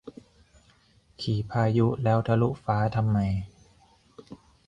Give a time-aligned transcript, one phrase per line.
[1.21, 3.17] ขี่พายุแล้วทะลุฟ้าทำไม